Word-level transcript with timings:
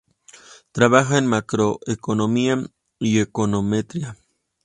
Trabaja 0.71 1.19
en 1.19 1.27
macroeconomía 1.27 2.57
y 2.97 3.19
econometría. 3.19 4.17